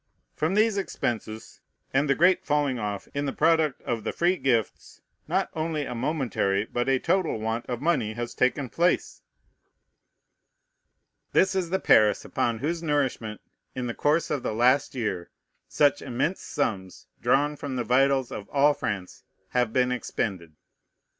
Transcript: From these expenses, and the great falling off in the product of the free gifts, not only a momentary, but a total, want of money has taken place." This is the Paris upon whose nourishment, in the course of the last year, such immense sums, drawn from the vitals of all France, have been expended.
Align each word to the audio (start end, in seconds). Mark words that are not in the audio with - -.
From 0.35 0.55
these 0.55 0.77
expenses, 0.77 1.61
and 1.93 2.09
the 2.09 2.15
great 2.15 2.43
falling 2.43 2.79
off 2.79 3.07
in 3.13 3.27
the 3.27 3.31
product 3.31 3.83
of 3.83 4.03
the 4.03 4.11
free 4.11 4.35
gifts, 4.35 4.99
not 5.27 5.51
only 5.53 5.85
a 5.85 5.93
momentary, 5.93 6.65
but 6.65 6.89
a 6.89 6.97
total, 6.97 7.39
want 7.39 7.67
of 7.67 7.81
money 7.83 8.13
has 8.13 8.33
taken 8.33 8.67
place." 8.67 9.21
This 11.33 11.53
is 11.53 11.69
the 11.69 11.77
Paris 11.77 12.25
upon 12.25 12.57
whose 12.57 12.81
nourishment, 12.81 13.41
in 13.75 13.85
the 13.85 13.93
course 13.93 14.31
of 14.31 14.41
the 14.41 14.55
last 14.55 14.95
year, 14.95 15.29
such 15.67 16.01
immense 16.01 16.41
sums, 16.41 17.05
drawn 17.21 17.55
from 17.55 17.75
the 17.75 17.83
vitals 17.83 18.31
of 18.31 18.49
all 18.49 18.73
France, 18.73 19.23
have 19.49 19.71
been 19.71 19.91
expended. 19.91 20.53